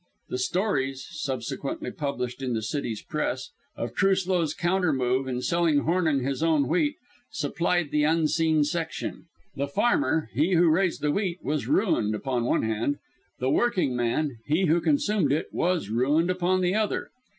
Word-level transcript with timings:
The 0.29 0.39
stories 0.39 1.05
(subsequently 1.11 1.91
published 1.91 2.41
in 2.41 2.53
the 2.55 2.63
city's 2.63 3.03
press) 3.03 3.51
of 3.75 3.93
Truslow's 3.93 4.55
countermove 4.55 5.27
in 5.27 5.43
selling 5.43 5.81
Hornung 5.83 6.21
his 6.23 6.41
own 6.41 6.67
wheat, 6.67 6.95
supplied 7.29 7.91
the 7.91 8.01
unseen 8.03 8.63
section. 8.63 9.25
The 9.55 9.67
farmer 9.67 10.31
he 10.33 10.53
who 10.55 10.69
raised 10.71 11.01
the 11.03 11.11
wheat 11.11 11.43
was 11.43 11.67
ruined 11.67 12.15
upon 12.15 12.45
one 12.45 12.63
hand; 12.63 12.97
the 13.37 13.51
working 13.51 13.95
man 13.95 14.39
he 14.47 14.65
who 14.65 14.81
consumed 14.81 15.31
it 15.31 15.49
was 15.53 15.89
ruined 15.89 16.31
upon 16.31 16.61
the 16.61 16.73
other. 16.73 17.11